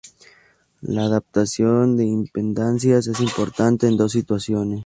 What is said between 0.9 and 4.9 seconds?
adaptación de impedancias es importante en dos situaciones.